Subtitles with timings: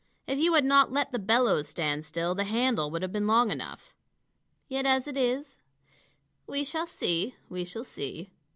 [0.25, 3.51] "If you had not let the bellows stand still, the handle would have been long
[3.51, 3.93] enough.
[4.67, 5.59] Yet as it is
[6.47, 8.31] we shall see, we shall see.